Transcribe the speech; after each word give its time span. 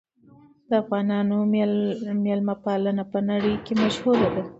د 0.69 0.71
افغانانو 0.83 1.37
مېلمه 2.25 2.55
پالنه 2.65 3.03
په 3.11 3.19
نړۍ 3.29 3.55
کې 3.65 3.73
مشهوره 3.81 4.27
ده. 4.35 4.43